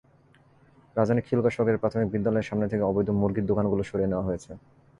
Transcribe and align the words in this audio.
রাজধানীর 0.95 1.25
খিলগাঁও 1.27 1.55
সরকারি 1.57 1.77
প্রাথমিক 1.79 2.07
বিদ্যালয়ের 2.11 2.47
সামনে 2.49 2.69
থেকে 2.71 2.83
অবৈধ 2.83 3.07
মুরগির 3.19 3.49
দোকানগুলো 3.51 3.81
সরিয়ে 3.89 4.11
নেওয়া 4.11 4.27
হয়েছে। 4.27 4.51